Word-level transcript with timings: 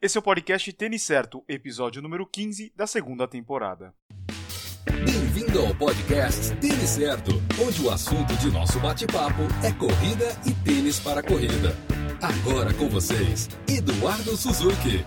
Esse 0.00 0.16
é 0.16 0.20
o 0.20 0.22
podcast 0.22 0.72
Tênis 0.74 1.02
Certo, 1.02 1.42
episódio 1.48 2.00
número 2.00 2.24
15 2.24 2.72
da 2.76 2.86
segunda 2.86 3.26
temporada. 3.26 3.92
Bem-vindo 5.04 5.58
ao 5.58 5.74
podcast 5.74 6.54
Tênis 6.58 6.90
Certo, 6.90 7.32
onde 7.60 7.82
o 7.82 7.90
assunto 7.90 8.32
de 8.36 8.48
nosso 8.48 8.78
bate-papo 8.78 9.42
é 9.66 9.72
corrida 9.72 10.26
e 10.46 10.54
tênis 10.64 11.00
para 11.00 11.20
corrida. 11.20 11.74
Agora 12.22 12.72
com 12.74 12.88
vocês, 12.88 13.48
Eduardo 13.68 14.36
Suzuki. 14.36 15.04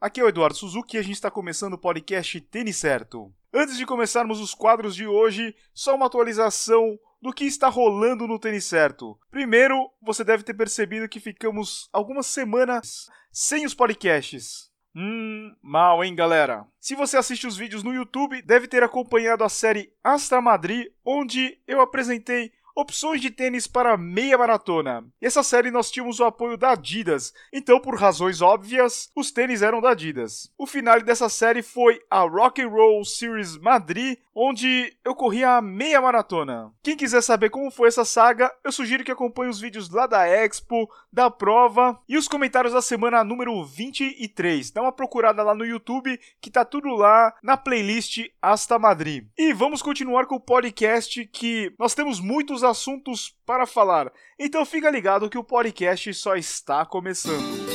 Aqui 0.00 0.18
é 0.20 0.24
o 0.24 0.28
Eduardo 0.28 0.56
Suzuki 0.56 0.96
e 0.96 0.98
a 0.98 1.02
gente 1.02 1.14
está 1.14 1.30
começando 1.30 1.74
o 1.74 1.78
podcast 1.78 2.40
Tênis 2.40 2.78
Certo. 2.78 3.32
Antes 3.54 3.76
de 3.76 3.86
começarmos 3.86 4.40
os 4.40 4.54
quadros 4.54 4.96
de 4.96 5.06
hoje, 5.06 5.54
só 5.72 5.94
uma 5.94 6.06
atualização 6.06 6.98
do 7.20 7.32
que 7.32 7.44
está 7.44 7.68
rolando 7.68 8.26
no 8.26 8.38
Tênis 8.38 8.64
Certo. 8.64 9.18
Primeiro, 9.30 9.90
você 10.00 10.22
deve 10.24 10.42
ter 10.42 10.54
percebido 10.54 11.08
que 11.08 11.20
ficamos 11.20 11.88
algumas 11.92 12.26
semanas 12.26 13.06
sem 13.32 13.66
os 13.66 13.74
podcasts. 13.74 14.68
Hum, 14.94 15.54
mal, 15.62 16.02
hein, 16.02 16.14
galera? 16.14 16.66
Se 16.80 16.94
você 16.94 17.16
assiste 17.16 17.46
os 17.46 17.56
vídeos 17.56 17.82
no 17.82 17.94
YouTube, 17.94 18.42
deve 18.42 18.66
ter 18.66 18.82
acompanhado 18.82 19.44
a 19.44 19.48
série 19.48 19.92
Astra 20.02 20.40
Madrid, 20.40 20.86
onde 21.04 21.60
eu 21.66 21.80
apresentei 21.80 22.52
opções 22.78 23.20
de 23.20 23.28
tênis 23.28 23.66
para 23.66 23.96
meia 23.96 24.38
maratona. 24.38 25.04
E 25.20 25.26
essa 25.26 25.42
série 25.42 25.68
nós 25.68 25.90
tínhamos 25.90 26.20
o 26.20 26.24
apoio 26.24 26.56
da 26.56 26.70
Adidas, 26.70 27.34
então 27.52 27.80
por 27.80 27.96
razões 27.96 28.40
óbvias, 28.40 29.10
os 29.16 29.32
tênis 29.32 29.62
eram 29.62 29.80
da 29.80 29.90
Adidas. 29.90 30.48
O 30.56 30.64
final 30.64 31.00
dessa 31.00 31.28
série 31.28 31.60
foi 31.60 32.00
a 32.08 32.20
Rock 32.20 32.62
and 32.62 32.68
Roll 32.68 33.04
Series 33.04 33.56
Madrid, 33.56 34.16
onde 34.32 34.96
eu 35.04 35.16
corri 35.16 35.42
a 35.42 35.60
meia 35.60 36.00
maratona. 36.00 36.72
Quem 36.80 36.96
quiser 36.96 37.20
saber 37.20 37.50
como 37.50 37.72
foi 37.72 37.88
essa 37.88 38.04
saga, 38.04 38.52
eu 38.62 38.70
sugiro 38.70 39.02
que 39.02 39.10
acompanhe 39.10 39.50
os 39.50 39.60
vídeos 39.60 39.90
lá 39.90 40.06
da 40.06 40.28
Expo, 40.28 40.88
da 41.12 41.28
prova 41.28 41.98
e 42.08 42.16
os 42.16 42.28
comentários 42.28 42.72
da 42.72 42.80
semana 42.80 43.24
número 43.24 43.64
23. 43.64 44.70
Dá 44.70 44.82
uma 44.82 44.92
procurada 44.92 45.42
lá 45.42 45.52
no 45.52 45.66
YouTube 45.66 46.20
que 46.40 46.50
tá 46.50 46.64
tudo 46.64 46.90
lá 46.90 47.34
na 47.42 47.56
playlist 47.56 48.28
Asta 48.40 48.78
Madrid. 48.78 49.26
E 49.36 49.52
vamos 49.52 49.82
continuar 49.82 50.26
com 50.26 50.36
o 50.36 50.40
podcast 50.40 51.26
que 51.26 51.74
nós 51.76 51.94
temos 51.94 52.20
muitos 52.20 52.62
assuntos 52.68 53.34
para 53.44 53.66
falar. 53.66 54.12
Então 54.38 54.64
fica 54.64 54.90
ligado 54.90 55.28
que 55.28 55.38
o 55.38 55.44
podcast 55.44 56.12
só 56.14 56.36
está 56.36 56.84
começando. 56.86 57.68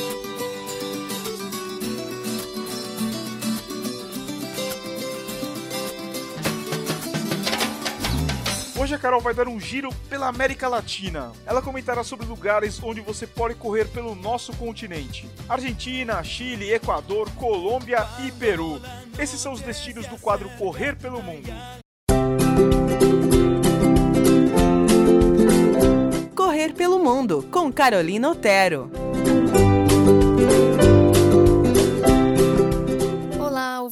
Hoje 8.84 8.94
a 8.94 8.98
Carol 8.98 9.18
vai 9.18 9.32
dar 9.32 9.48
um 9.48 9.58
giro 9.58 9.88
pela 10.10 10.28
América 10.28 10.68
Latina. 10.68 11.32
Ela 11.46 11.62
comentará 11.62 12.04
sobre 12.04 12.26
lugares 12.26 12.82
onde 12.82 13.00
você 13.00 13.26
pode 13.26 13.54
correr 13.54 13.86
pelo 13.88 14.14
nosso 14.14 14.54
continente: 14.58 15.26
Argentina, 15.48 16.22
Chile, 16.22 16.70
Equador, 16.70 17.30
Colômbia 17.30 18.06
e 18.26 18.30
Peru. 18.32 18.78
Esses 19.18 19.40
são 19.40 19.54
os 19.54 19.62
destinos 19.62 20.06
do 20.06 20.18
quadro 20.18 20.50
Correr 20.58 20.96
pelo 20.96 21.22
Mundo. 21.22 21.50
Correr 26.64 26.72
pelo 26.72 26.98
Mundo, 26.98 27.46
com 27.50 27.70
Carolina 27.70 28.30
Otero. 28.30 29.03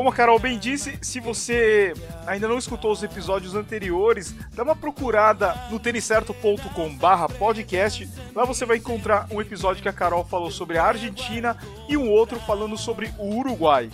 Como 0.00 0.08
a 0.08 0.14
Carol 0.14 0.38
bem 0.38 0.58
disse, 0.58 0.98
se 1.02 1.20
você 1.20 1.92
ainda 2.26 2.48
não 2.48 2.56
escutou 2.56 2.90
os 2.90 3.02
episódios 3.02 3.54
anteriores, 3.54 4.34
dá 4.54 4.62
uma 4.62 4.74
procurada 4.74 5.54
no 5.70 5.78
tenicerto.com/podcast. 5.78 8.08
Lá 8.34 8.46
você 8.46 8.64
vai 8.64 8.78
encontrar 8.78 9.26
um 9.30 9.42
episódio 9.42 9.82
que 9.82 9.90
a 9.90 9.92
Carol 9.92 10.24
falou 10.24 10.50
sobre 10.50 10.78
a 10.78 10.84
Argentina 10.84 11.54
e 11.86 11.98
um 11.98 12.08
outro 12.08 12.40
falando 12.40 12.78
sobre 12.78 13.12
o 13.18 13.40
Uruguai. 13.40 13.90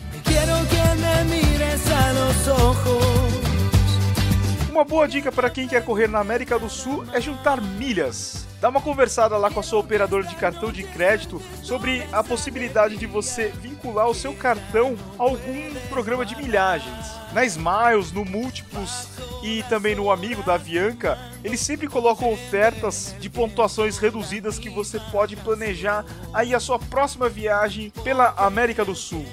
Uma 4.71 4.85
boa 4.85 5.09
dica 5.09 5.33
para 5.33 5.51
quem 5.51 5.67
quer 5.67 5.85
correr 5.85 6.07
na 6.07 6.21
América 6.21 6.57
do 6.57 6.71
Sul 6.71 7.05
é 7.13 7.21
juntar 7.21 7.61
milhas. 7.61 8.46
Dá 8.61 8.71
uma 8.71 8.81
conversada 8.81 9.37
lá 9.37 9.51
com 9.51 9.61
a 9.61 9.63
sua 9.63 9.81
operadora 9.81 10.25
de 10.25 10.35
cartão 10.35 10.73
de 10.73 10.83
crédito 10.83 11.41
sobre 11.63 12.03
a 12.11 12.25
possibilidade 12.25 12.97
de 12.97 13.07
você 13.07 13.49
vincular 13.49 14.09
o 14.09 14.15
seu 14.15 14.33
cartão 14.35 14.97
a 15.19 15.23
algum 15.23 15.75
programa 15.91 16.25
de 16.25 16.35
milhagens. 16.35 17.07
Na 17.35 17.45
Smiles, 17.45 18.13
no 18.13 18.25
Múltiplos 18.25 19.09
e 19.43 19.63
também 19.65 19.95
no 19.95 20.11
Amigo 20.11 20.43
da 20.43 20.55
Avianca, 20.55 21.19
eles 21.45 21.61
sempre 21.61 21.87
colocam 21.87 22.33
ofertas 22.33 23.15
de 23.21 23.29
pontuações 23.29 23.99
reduzidas 23.99 24.59
que 24.59 24.71
você 24.71 24.99
pode 25.13 25.37
planejar 25.37 26.05
aí 26.33 26.55
a 26.55 26.61
sua 26.61 26.79
próxima 26.79 27.29
viagem 27.29 27.91
pela 28.03 28.31
América 28.39 28.87
do 28.87 28.95
Sul. 28.95 29.27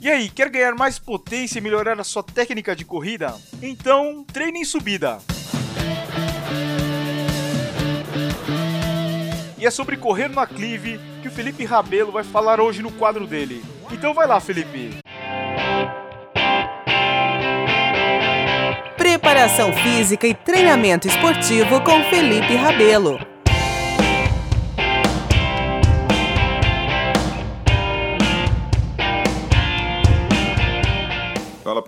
E 0.00 0.08
aí, 0.08 0.30
quer 0.30 0.48
ganhar 0.48 0.74
mais 0.74 0.98
potência 0.98 1.58
e 1.58 1.60
melhorar 1.60 2.00
a 2.00 2.04
sua 2.04 2.22
técnica 2.22 2.74
de 2.74 2.86
corrida? 2.86 3.34
Então, 3.60 4.24
treine 4.24 4.60
em 4.60 4.64
subida. 4.64 5.18
E 9.60 9.66
é 9.66 9.70
sobre 9.70 9.98
correr 9.98 10.28
no 10.28 10.40
aclive 10.40 10.98
que 11.20 11.28
o 11.28 11.30
Felipe 11.30 11.66
Rabelo 11.66 12.10
vai 12.10 12.24
falar 12.24 12.62
hoje 12.62 12.80
no 12.80 12.90
quadro 12.90 13.26
dele. 13.26 13.62
Então 13.92 14.14
vai 14.14 14.26
lá, 14.26 14.40
Felipe. 14.40 14.96
Preparação 18.96 19.70
física 19.74 20.26
e 20.26 20.34
treinamento 20.34 21.06
esportivo 21.06 21.82
com 21.82 22.02
Felipe 22.04 22.54
Rabelo. 22.56 23.29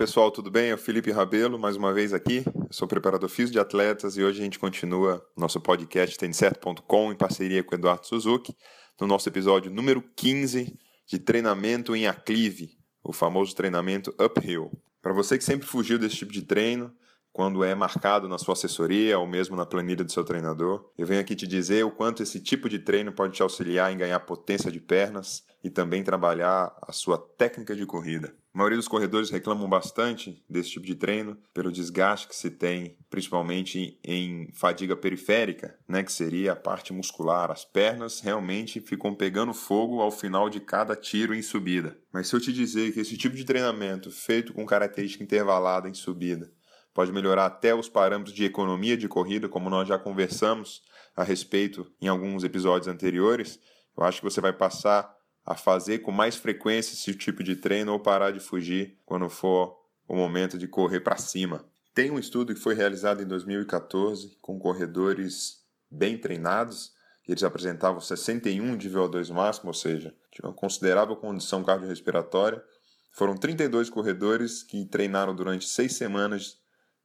Pessoal, 0.03 0.29
tudo 0.29 0.51
bem? 0.51 0.69
É 0.69 0.73
o 0.73 0.77
Felipe 0.77 1.11
Rabelo, 1.11 1.57
mais 1.57 1.77
uma 1.77 1.93
vez 1.93 2.13
aqui. 2.13 2.43
Eu 2.45 2.67
sou 2.71 2.85
preparador 2.85 3.29
físico 3.29 3.53
de 3.53 3.59
atletas 3.59 4.17
e 4.17 4.21
hoje 4.21 4.41
a 4.41 4.43
gente 4.43 4.59
continua 4.59 5.25
nosso 5.37 5.61
podcast 5.61 6.17
tenicerto.com 6.17 7.13
em 7.13 7.15
parceria 7.15 7.63
com 7.63 7.73
o 7.73 7.77
Eduardo 7.77 8.05
Suzuki, 8.05 8.53
no 8.99 9.07
nosso 9.07 9.29
episódio 9.29 9.71
número 9.71 10.03
15 10.17 10.77
de 11.07 11.19
treinamento 11.19 11.95
em 11.95 12.05
aclive, 12.05 12.77
o 13.01 13.13
famoso 13.13 13.55
treinamento 13.55 14.13
uphill. 14.19 14.77
Para 15.01 15.13
você 15.13 15.37
que 15.37 15.43
sempre 15.45 15.65
fugiu 15.65 15.97
desse 15.97 16.17
tipo 16.17 16.33
de 16.33 16.41
treino, 16.41 16.93
quando 17.33 17.63
é 17.63 17.73
marcado 17.73 18.29
na 18.29 18.37
sua 18.37 18.53
assessoria 18.53 19.17
ou 19.17 19.25
mesmo 19.25 19.55
na 19.55 19.65
planilha 19.65 20.03
do 20.05 20.11
seu 20.11 20.23
treinador, 20.23 20.87
eu 20.95 21.07
venho 21.07 21.19
aqui 21.19 21.35
te 21.35 21.47
dizer 21.47 21.83
o 21.83 21.89
quanto 21.89 22.21
esse 22.21 22.39
tipo 22.39 22.69
de 22.69 22.77
treino 22.77 23.11
pode 23.11 23.33
te 23.33 23.41
auxiliar 23.41 23.91
em 23.91 23.97
ganhar 23.97 24.19
potência 24.19 24.71
de 24.71 24.79
pernas 24.79 25.43
e 25.63 25.69
também 25.69 26.03
trabalhar 26.03 26.71
a 26.81 26.91
sua 26.91 27.17
técnica 27.17 27.75
de 27.75 27.85
corrida. 27.87 28.35
A 28.53 28.57
maioria 28.57 28.77
dos 28.77 28.87
corredores 28.87 29.31
reclamam 29.31 29.67
bastante 29.67 30.43
desse 30.47 30.69
tipo 30.69 30.85
de 30.85 30.93
treino 30.93 31.35
pelo 31.51 31.71
desgaste 31.71 32.27
que 32.27 32.35
se 32.35 32.51
tem, 32.51 32.95
principalmente 33.09 33.97
em 34.03 34.51
fadiga 34.53 34.95
periférica, 34.95 35.75
né, 35.87 36.03
que 36.03 36.13
seria 36.13 36.51
a 36.51 36.55
parte 36.55 36.93
muscular. 36.93 37.49
As 37.49 37.65
pernas 37.65 38.19
realmente 38.19 38.79
ficam 38.79 39.15
pegando 39.15 39.55
fogo 39.55 40.01
ao 40.01 40.11
final 40.11 40.51
de 40.51 40.59
cada 40.59 40.95
tiro 40.95 41.33
em 41.33 41.41
subida. 41.41 41.97
Mas 42.11 42.27
se 42.27 42.35
eu 42.35 42.39
te 42.39 42.53
dizer 42.53 42.93
que 42.93 42.99
esse 42.99 43.17
tipo 43.17 43.35
de 43.35 43.43
treinamento 43.43 44.11
feito 44.11 44.53
com 44.53 44.67
característica 44.67 45.23
intervalada 45.23 45.89
em 45.89 45.95
subida 45.95 46.51
pode 46.93 47.11
melhorar 47.11 47.45
até 47.45 47.73
os 47.73 47.89
parâmetros 47.89 48.35
de 48.35 48.45
economia 48.45 48.95
de 48.95 49.07
corrida, 49.07 49.49
como 49.49 49.69
nós 49.69 49.87
já 49.87 49.97
conversamos 49.97 50.81
a 51.15 51.23
respeito 51.23 51.91
em 52.01 52.07
alguns 52.07 52.43
episódios 52.43 52.87
anteriores, 52.87 53.59
eu 53.95 54.03
acho 54.03 54.19
que 54.19 54.29
você 54.29 54.41
vai 54.41 54.53
passar 54.53 55.15
a 55.45 55.55
fazer 55.55 55.99
com 55.99 56.11
mais 56.11 56.35
frequência 56.35 56.93
esse 56.93 57.13
tipo 57.15 57.43
de 57.43 57.55
treino 57.55 57.91
ou 57.91 57.99
parar 57.99 58.31
de 58.31 58.39
fugir 58.39 58.97
quando 59.05 59.29
for 59.29 59.77
o 60.07 60.15
momento 60.15 60.57
de 60.57 60.67
correr 60.67 61.01
para 61.01 61.17
cima. 61.17 61.65
Tem 61.93 62.09
um 62.09 62.17
estudo 62.17 62.53
que 62.53 62.59
foi 62.59 62.73
realizado 62.73 63.21
em 63.21 63.27
2014 63.27 64.37
com 64.41 64.57
corredores 64.57 65.63
bem 65.91 66.17
treinados. 66.17 66.91
Eles 67.27 67.43
apresentavam 67.43 68.01
61 68.01 68.75
de 68.75 68.89
VO2 68.89 69.31
máximo, 69.31 69.67
ou 69.67 69.73
seja, 69.73 70.15
tinham 70.31 70.49
uma 70.49 70.55
considerável 70.55 71.15
condição 71.15 71.63
cardiorrespiratória. 71.63 72.63
Foram 73.11 73.37
32 73.37 73.89
corredores 73.89 74.63
que 74.63 74.85
treinaram 74.85 75.35
durante 75.35 75.69
seis 75.69 75.93
semanas 75.93 76.57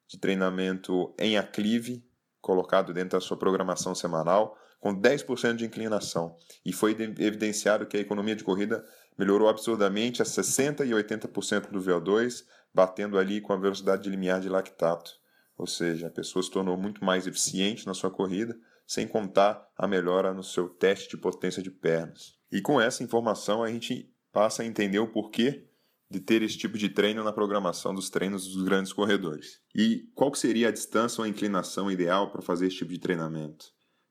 de 0.09 0.19
treinamento 0.19 1.15
em 1.19 1.37
aclive, 1.37 2.05
colocado 2.41 2.93
dentro 2.93 3.19
da 3.19 3.21
sua 3.21 3.37
programação 3.37 3.95
semanal 3.95 4.57
com 4.81 4.95
10% 4.95 5.57
de 5.57 5.65
inclinação, 5.65 6.37
e 6.65 6.73
foi 6.73 6.93
evidenciado 6.93 7.87
que 7.87 7.97
a 7.97 8.01
economia 8.01 8.37
de 8.37 8.45
corrida 8.45 8.85
melhorou 9.19 9.49
absurdamente 9.49 10.23
a 10.23 10.25
60% 10.25 10.87
e 10.87 10.91
80% 10.91 11.71
do 11.71 11.81
VO2, 11.81 12.45
batendo 12.73 13.19
ali 13.19 13.41
com 13.41 13.53
a 13.53 13.57
velocidade 13.57 14.05
de 14.05 14.11
limiar 14.11 14.41
de 14.41 14.49
lactato. 14.49 15.11
Ou 15.57 15.67
seja, 15.67 16.07
a 16.07 16.11
pessoa 16.11 16.43
se 16.43 16.51
tornou 16.51 16.77
muito 16.77 17.05
mais 17.05 17.27
eficiente 17.27 17.87
na 17.87 17.95
sua 17.95 18.11
corrida, 18.11 18.57
sem 18.87 19.07
contar 19.07 19.69
a 19.77 19.89
melhora 19.89 20.33
no 20.33 20.45
seu 20.45 20.69
teste 20.69 21.11
de 21.11 21.17
potência 21.17 21.63
de 21.63 21.71
pernas. 21.71 22.39
E 22.51 22.63
com 22.63 22.81
essa 22.81 23.03
informação 23.03 23.63
a 23.63 23.69
gente 23.69 24.15
passa 24.33 24.63
a 24.63 24.67
entender 24.67 25.01
o 25.01 25.09
porquê 25.09 25.68
de 26.11 26.21
ter 26.21 26.43
esse 26.43 26.57
tipo 26.57 26.79
de 26.79 26.89
treino 26.89 27.23
na 27.23 27.33
programação 27.33 27.95
dos 27.95 28.09
treinos 28.09 28.47
dos 28.47 28.65
grandes 28.65 28.93
corredores. 28.93 29.61
E 29.75 30.09
qual 30.15 30.35
seria 30.35 30.69
a 30.69 30.73
distância 30.73 31.21
ou 31.21 31.25
a 31.25 31.29
inclinação 31.29 31.91
ideal 31.91 32.31
para 32.31 32.41
fazer 32.41 32.67
esse 32.67 32.77
tipo 32.77 32.93
de 32.93 32.99
treinamento? 32.99 33.67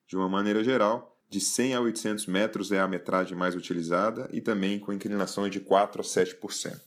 De 0.08 0.16
uma 0.16 0.30
maneira 0.30 0.64
geral, 0.64 1.18
de 1.30 1.42
100 1.42 1.76
a 1.76 1.82
800 1.82 2.26
metros 2.28 2.72
é 2.72 2.80
a 2.80 2.88
metragem 2.88 3.38
mais 3.38 3.56
utilizada 3.56 4.30
e 4.32 4.40
também 4.40 4.80
com 4.80 4.94
inclinações 4.94 5.52
de 5.52 5.60
4 5.60 6.02
a 6.02 6.04
7%. 6.04 6.80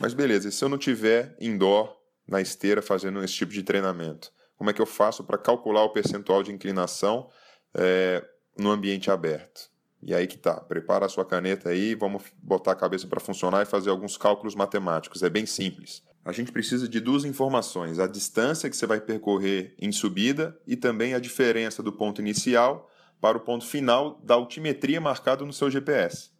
Mas 0.00 0.14
beleza, 0.14 0.50
se 0.50 0.64
eu 0.64 0.68
não 0.68 0.78
tiver 0.78 1.36
indoor 1.40 1.96
na 2.26 2.40
esteira 2.40 2.82
fazendo 2.82 3.22
esse 3.22 3.34
tipo 3.34 3.52
de 3.52 3.62
treinamento? 3.62 4.32
Como 4.56 4.70
é 4.70 4.72
que 4.72 4.80
eu 4.80 4.86
faço 4.86 5.22
para 5.22 5.38
calcular 5.38 5.84
o 5.84 5.92
percentual 5.92 6.42
de 6.42 6.52
inclinação 6.52 7.30
é, 7.74 8.24
no 8.58 8.70
ambiente 8.70 9.10
aberto? 9.10 9.70
E 10.06 10.14
aí 10.14 10.28
que 10.28 10.38
tá, 10.38 10.54
prepara 10.54 11.04
a 11.04 11.08
sua 11.08 11.24
caneta 11.24 11.70
aí, 11.70 11.96
vamos 11.96 12.22
botar 12.40 12.70
a 12.70 12.76
cabeça 12.76 13.08
para 13.08 13.18
funcionar 13.18 13.62
e 13.62 13.66
fazer 13.66 13.90
alguns 13.90 14.16
cálculos 14.16 14.54
matemáticos. 14.54 15.20
É 15.24 15.28
bem 15.28 15.44
simples. 15.44 16.00
A 16.24 16.30
gente 16.30 16.52
precisa 16.52 16.88
de 16.88 17.00
duas 17.00 17.24
informações: 17.24 17.98
a 17.98 18.06
distância 18.06 18.70
que 18.70 18.76
você 18.76 18.86
vai 18.86 19.00
percorrer 19.00 19.74
em 19.80 19.90
subida 19.90 20.56
e 20.64 20.76
também 20.76 21.12
a 21.12 21.18
diferença 21.18 21.82
do 21.82 21.92
ponto 21.92 22.20
inicial 22.20 22.88
para 23.20 23.36
o 23.36 23.40
ponto 23.40 23.66
final 23.66 24.20
da 24.22 24.34
altimetria 24.34 25.00
marcado 25.00 25.44
no 25.44 25.52
seu 25.52 25.68
GPS. 25.68 26.30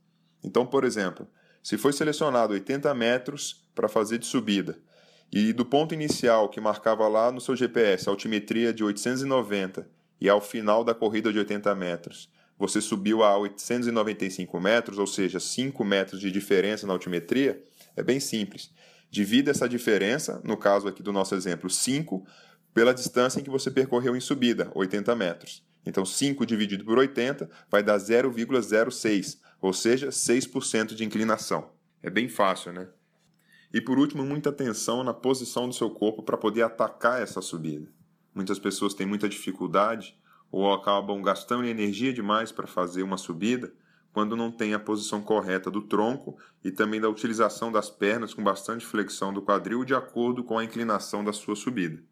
Então, 0.45 0.65
por 0.65 0.85
exemplo, 0.85 1.27
se 1.61 1.77
foi 1.77 1.93
selecionado 1.93 2.53
80 2.53 2.95
metros 2.95 3.69
para 3.75 3.89
fazer 3.89 4.19
de 4.19 4.27
subida 4.27 4.79
e 5.33 5.53
do 5.53 5.67
ponto 5.67 5.93
inicial 5.93 6.49
que 6.49 6.61
marcava 6.61 7.09
lá 7.09 7.33
no 7.33 7.41
seu 7.41 7.57
GPS 7.57 8.09
a 8.09 8.13
altimetria 8.13 8.73
de 8.73 8.85
890 8.85 9.91
e 10.21 10.29
ao 10.29 10.41
final 10.41 10.85
da 10.85 10.95
corrida 10.95 11.33
de 11.33 11.39
80 11.41 11.75
metros, 11.75 12.31
você 12.59 12.81
subiu 12.81 13.23
a 13.23 13.37
895 13.37 14.61
metros, 14.61 14.99
ou 14.99 15.07
seja, 15.07 15.39
5 15.39 15.85
metros 15.85 16.21
de 16.21 16.31
diferença 16.31 16.87
na 16.87 16.93
altimetria, 16.93 17.63
é 17.95 18.03
bem 18.03 18.19
simples. 18.19 18.71
Divida 19.11 19.51
essa 19.51 19.69
diferença, 19.69 20.41
no 20.45 20.57
caso 20.57 20.89
aqui 20.89 21.03
do 21.03 21.13
nosso 21.13 21.35
exemplo, 21.35 21.69
5, 21.69 22.27
pela 22.73 22.95
distância 22.95 23.41
em 23.41 23.45
que 23.45 23.51
você 23.51 23.71
percorreu 23.71 24.17
em 24.17 24.21
subida, 24.21 24.71
80 24.75 25.15
metros. 25.15 25.65
Então, 25.85 26.05
5 26.05 26.45
dividido 26.45 26.85
por 26.85 26.99
80 26.99 27.49
vai 27.71 27.83
dar 27.83 27.97
0,06, 27.97 29.39
ou 29.61 29.73
seja, 29.73 30.09
6% 30.09 30.95
de 30.95 31.05
inclinação. 31.05 31.71
É 32.03 32.11
bem 32.11 32.29
fácil, 32.29 32.73
né? 32.73 32.89
E 33.73 33.81
por 33.81 33.99
último, 33.99 34.25
muita 34.25 34.51
atenção 34.51 35.05
na 35.05 35.15
posição 35.15 35.69
do 35.69 35.75
seu 35.75 35.91
corpo 35.91 36.23
para 36.23 36.37
poder 36.37 36.63
atacar 36.63 37.23
essa 37.23 37.41
subida. 37.41 37.89
Muitas 38.35 38.59
pessoas 38.59 38.95
têm 38.95 39.07
muita 39.07 39.29
dificuldade 39.29 40.17
ou 40.59 40.73
acabam 40.73 41.21
gastando 41.21 41.67
energia 41.67 42.15
demais 42.15 42.51
para 42.51 42.67
fazer 42.67 43.03
uma 43.03 43.19
subida 43.19 43.75
quando 44.11 44.35
não 44.35 44.51
tem 44.51 44.73
a 44.73 44.79
posição 44.79 45.21
correta 45.21 45.71
do 45.71 45.83
tronco 45.83 46.39
e 46.65 46.71
também 46.71 46.99
da 46.99 47.11
utilização 47.11 47.71
das 47.71 47.91
pernas 47.91 48.33
com 48.33 48.43
bastante 48.43 48.87
flexão 48.87 49.35
do 49.35 49.43
quadril 49.43 49.85
de 49.85 49.95
acordo 49.95 50.43
com 50.43 50.57
a 50.57 50.65
inclinação 50.65 51.23
da 51.23 51.31
sua 51.31 51.55
subida. 51.55 52.03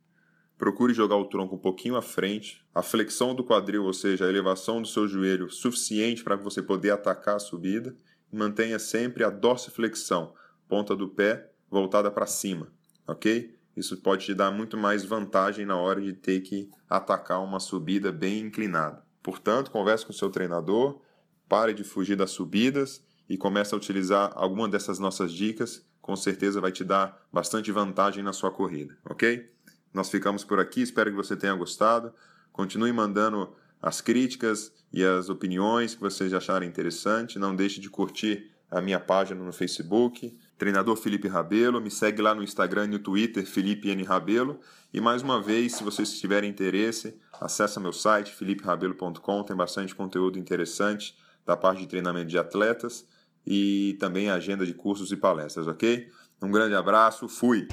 Procure 0.59 0.93
jogar 0.93 1.17
o 1.17 1.25
tronco 1.25 1.55
um 1.57 1.59
pouquinho 1.59 1.97
à 1.97 2.03
frente, 2.03 2.63
a 2.75 2.83
flexão 2.83 3.35
do 3.35 3.43
quadril, 3.43 3.85
ou 3.85 3.95
seja, 3.95 4.27
a 4.27 4.29
elevação 4.29 4.83
do 4.83 4.89
seu 4.89 5.09
joelho 5.09 5.49
suficiente 5.51 6.23
para 6.23 6.37
você 6.37 6.63
poder 6.63 6.91
atacar 6.91 7.37
a 7.37 7.41
subida, 7.41 7.97
e 8.31 8.37
mantenha 8.37 8.79
sempre 8.79 9.25
a 9.25 9.31
dorsiflexão, 9.31 10.35
ponta 10.69 10.95
do 10.95 11.09
pé 11.09 11.51
voltada 11.71 12.11
para 12.11 12.27
cima, 12.27 12.71
ok? 13.09 13.57
Isso 13.77 13.97
pode 13.97 14.27
te 14.27 14.35
dar 14.35 14.51
muito 14.51 14.77
mais 14.77 15.05
vantagem 15.05 15.67
na 15.67 15.77
hora 15.77 16.01
de 16.01 16.13
ter 16.13 16.41
que 16.41 16.71
atacar 16.89 17.43
uma 17.43 17.59
subida 17.59 18.13
bem 18.13 18.41
inclinada. 18.41 19.03
Portanto, 19.23 19.71
converse 19.71 20.05
com 20.05 20.13
o 20.13 20.15
seu 20.15 20.31
treinador, 20.31 21.01
pare 21.49 21.75
de 21.75 21.83
fugir 21.83 22.17
das 22.17 22.31
subidas 22.31 23.03
e 23.29 23.37
comece 23.37 23.75
a 23.75 23.77
utilizar 23.77 24.33
alguma 24.35 24.69
dessas 24.69 24.99
nossas 24.99 25.33
dicas. 25.33 25.85
Com 26.01 26.15
certeza 26.15 26.61
vai 26.61 26.71
te 26.71 26.85
dar 26.85 27.27
bastante 27.33 27.73
vantagem 27.73 28.23
na 28.23 28.33
sua 28.33 28.51
corrida, 28.51 28.97
ok? 29.05 29.51
Nós 29.93 30.11
ficamos 30.11 30.45
por 30.45 30.61
aqui, 30.61 30.83
espero 30.83 31.11
que 31.11 31.17
você 31.17 31.37
tenha 31.37 31.55
gostado. 31.55 32.13
Continue 32.53 32.93
mandando 32.93 33.55
as 33.81 34.01
críticas 34.01 34.73
e 34.93 35.03
as 35.05 35.29
opiniões 35.29 35.95
que 35.95 36.01
vocês 36.01 36.33
acharem 36.33 36.69
interessante. 36.69 37.39
Não 37.39 37.55
deixe 37.55 37.81
de 37.81 37.89
curtir 37.89 38.54
a 38.75 38.81
minha 38.81 38.99
página 38.99 39.43
no 39.43 39.53
Facebook, 39.53 40.37
treinador 40.59 40.97
Felipe 40.97 41.29
Rabelo. 41.29 41.81
Me 41.81 41.91
segue 41.91 42.21
lá 42.21 42.35
no 42.35 42.43
Instagram 42.43 42.87
e 42.87 42.89
no 42.89 42.99
Twitter, 42.99 43.47
Felipe 43.47 43.89
N. 43.89 44.03
Rabelo. 44.03 44.59
E 44.93 45.01
mais 45.01 45.23
uma 45.23 45.41
vez, 45.41 45.77
se 45.77 45.85
vocês 45.85 46.19
tiverem 46.19 46.51
interesse, 46.51 47.17
acesse 47.41 47.79
meu 47.79 47.93
site, 47.93 48.35
feliperabelo.com. 48.35 49.43
Tem 49.45 49.57
bastante 49.57 49.95
conteúdo 49.95 50.39
interessante 50.39 51.17
da 51.47 51.57
parte 51.57 51.83
de 51.83 51.87
treinamento 51.87 52.27
de 52.27 52.39
atletas 52.39 53.07
e 53.47 53.97
também 54.01 54.29
agenda 54.29 54.67
de 54.67 54.75
cursos 54.75 55.13
e 55.13 55.17
palestras, 55.17 55.69
ok? 55.69 56.09
Um 56.43 56.51
grande 56.51 56.75
abraço, 56.75 57.29
fui! 57.29 57.69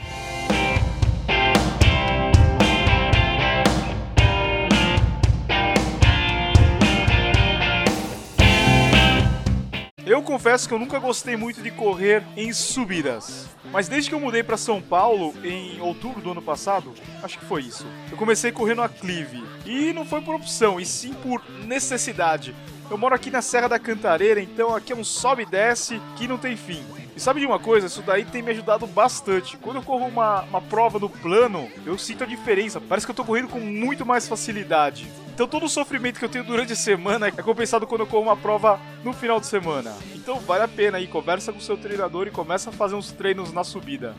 Eu 10.11 10.21
confesso 10.21 10.67
que 10.67 10.73
eu 10.73 10.77
nunca 10.77 10.99
gostei 10.99 11.37
muito 11.37 11.61
de 11.61 11.71
correr 11.71 12.21
em 12.35 12.51
subidas. 12.51 13.47
Mas 13.71 13.87
desde 13.87 14.09
que 14.09 14.13
eu 14.13 14.19
mudei 14.19 14.43
para 14.43 14.57
São 14.57 14.81
Paulo 14.81 15.33
em 15.41 15.79
outubro 15.79 16.21
do 16.21 16.31
ano 16.31 16.41
passado, 16.41 16.93
acho 17.23 17.39
que 17.39 17.45
foi 17.45 17.61
isso. 17.61 17.87
Eu 18.11 18.17
comecei 18.17 18.51
correndo 18.51 18.81
a 18.81 18.89
Clive. 18.89 19.41
E 19.65 19.93
não 19.93 20.03
foi 20.05 20.19
por 20.19 20.35
opção, 20.35 20.81
e 20.81 20.85
sim 20.85 21.13
por 21.13 21.41
necessidade. 21.65 22.53
Eu 22.89 22.97
moro 22.97 23.15
aqui 23.15 23.31
na 23.31 23.41
Serra 23.41 23.69
da 23.69 23.79
Cantareira, 23.79 24.41
então 24.41 24.75
aqui 24.75 24.91
é 24.91 24.95
um 24.97 25.03
sobe 25.05 25.43
e 25.43 25.45
desce 25.45 26.01
que 26.17 26.27
não 26.27 26.37
tem 26.37 26.57
fim. 26.57 26.83
E 27.15 27.19
sabe 27.19 27.41
de 27.41 27.45
uma 27.45 27.59
coisa? 27.59 27.87
Isso 27.87 28.01
daí 28.01 28.23
tem 28.23 28.41
me 28.41 28.51
ajudado 28.51 28.87
bastante. 28.87 29.57
Quando 29.57 29.77
eu 29.77 29.83
corro 29.83 30.07
uma, 30.07 30.41
uma 30.43 30.61
prova 30.61 30.97
no 30.97 31.09
plano, 31.09 31.69
eu 31.85 31.97
sinto 31.97 32.23
a 32.23 32.27
diferença. 32.27 32.79
Parece 32.79 33.05
que 33.05 33.11
eu 33.11 33.15
tô 33.15 33.25
correndo 33.25 33.49
com 33.49 33.59
muito 33.59 34.05
mais 34.05 34.27
facilidade. 34.27 35.11
Então 35.33 35.47
todo 35.47 35.65
o 35.65 35.69
sofrimento 35.69 36.19
que 36.19 36.25
eu 36.25 36.29
tenho 36.29 36.43
durante 36.43 36.73
a 36.73 36.75
semana 36.75 37.27
é 37.27 37.31
compensado 37.31 37.87
quando 37.87 38.01
eu 38.01 38.07
corro 38.07 38.23
uma 38.23 38.37
prova 38.37 38.79
no 39.03 39.11
final 39.11 39.39
de 39.39 39.47
semana. 39.47 39.93
Então 40.13 40.39
vale 40.39 40.63
a 40.63 40.67
pena 40.67 40.97
aí, 40.97 41.07
conversa 41.07 41.51
com 41.51 41.59
o 41.59 41.61
seu 41.61 41.77
treinador 41.77 42.27
e 42.27 42.31
começa 42.31 42.69
a 42.69 42.73
fazer 42.73 42.95
uns 42.95 43.11
treinos 43.11 43.51
na 43.51 43.63
subida. 43.63 44.15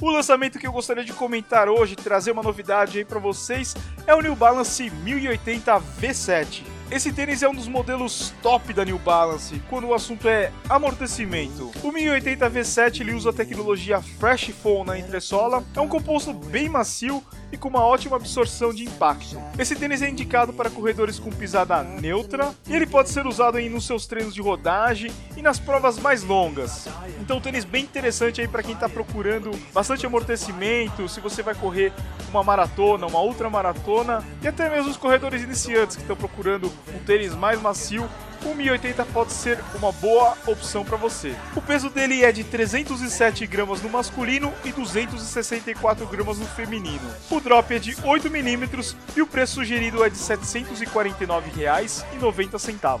O 0.00 0.10
lançamento 0.10 0.58
que 0.58 0.66
eu 0.66 0.72
gostaria 0.72 1.04
de 1.04 1.12
comentar 1.12 1.68
hoje, 1.68 1.94
trazer 1.94 2.32
uma 2.32 2.42
novidade 2.42 2.98
aí 2.98 3.04
para 3.04 3.20
vocês, 3.20 3.76
é 4.04 4.12
o 4.12 4.20
New 4.20 4.34
Balance 4.34 4.90
1080 4.90 5.80
V7. 6.00 6.71
Esse 6.92 7.10
tênis 7.10 7.42
é 7.42 7.48
um 7.48 7.54
dos 7.54 7.66
modelos 7.66 8.34
top 8.42 8.70
da 8.74 8.84
New 8.84 8.98
Balance 8.98 9.58
quando 9.70 9.86
o 9.86 9.94
assunto 9.94 10.28
é 10.28 10.52
amortecimento. 10.68 11.72
O 11.82 11.90
1080 11.90 12.50
V7 12.50 13.00
ele 13.00 13.14
usa 13.14 13.30
a 13.30 13.32
tecnologia 13.32 14.02
Fresh 14.02 14.50
Foam 14.62 14.84
na 14.84 14.98
entressola, 14.98 15.64
é 15.74 15.80
um 15.80 15.88
composto 15.88 16.34
bem 16.34 16.68
macio 16.68 17.24
e 17.50 17.56
com 17.56 17.68
uma 17.68 17.84
ótima 17.84 18.16
absorção 18.16 18.72
de 18.72 18.84
impacto. 18.84 19.40
Esse 19.58 19.74
tênis 19.74 20.02
é 20.02 20.08
indicado 20.08 20.52
para 20.52 20.70
corredores 20.70 21.18
com 21.18 21.30
pisada 21.30 21.82
neutra 21.82 22.54
e 22.66 22.74
ele 22.74 22.86
pode 22.86 23.10
ser 23.10 23.26
usado 23.26 23.58
aí 23.58 23.68
nos 23.68 23.86
seus 23.86 24.06
treinos 24.06 24.34
de 24.34 24.40
rodagem 24.40 25.10
e 25.36 25.42
nas 25.42 25.58
provas 25.58 25.98
mais 25.98 26.22
longas. 26.22 26.88
Então, 27.20 27.36
um 27.36 27.40
tênis 27.40 27.64
bem 27.64 27.84
interessante 27.84 28.40
aí 28.40 28.48
para 28.48 28.62
quem 28.62 28.74
está 28.74 28.88
procurando 28.88 29.50
bastante 29.72 30.06
amortecimento, 30.06 31.08
se 31.08 31.20
você 31.20 31.42
vai 31.42 31.54
correr 31.54 31.92
uma 32.30 32.42
maratona, 32.42 33.06
uma 33.06 33.20
ultramaratona 33.20 34.24
e 34.42 34.48
até 34.48 34.70
mesmo 34.70 34.90
os 34.90 34.96
corredores 34.96 35.42
iniciantes 35.42 35.96
que 35.96 36.02
estão 36.02 36.16
procurando 36.16 36.72
um 36.88 36.98
tênis 37.04 37.34
mais 37.34 37.60
macio 37.60 38.08
o 38.44 38.54
1080 38.54 39.04
pode 39.06 39.32
ser 39.32 39.58
uma 39.74 39.90
boa 39.92 40.36
opção 40.46 40.84
para 40.84 40.96
você. 40.96 41.34
O 41.54 41.62
peso 41.62 41.88
dele 41.88 42.24
é 42.24 42.32
de 42.32 42.42
307 42.42 43.46
gramas 43.46 43.80
no 43.80 43.88
masculino 43.88 44.52
e 44.64 44.72
264 44.72 46.04
gramas 46.06 46.38
no 46.38 46.46
feminino. 46.46 47.08
O 47.30 47.38
drop 47.40 47.72
é 47.74 47.78
de 47.78 47.96
8 48.02 48.28
milímetros 48.30 48.96
e 49.16 49.22
o 49.22 49.26
preço 49.26 49.54
sugerido 49.54 50.04
é 50.04 50.10
de 50.10 50.18
R$ 50.18 50.24
749,90. 50.24 53.00